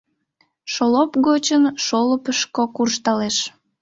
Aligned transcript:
Шолоп 0.73 1.11
гычын 1.25 1.63
шолопышко 1.85 2.63
куржталеш. 2.75 3.37